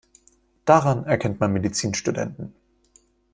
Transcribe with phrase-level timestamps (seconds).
[0.65, 2.55] Daran erkennt man Medizinstudenten.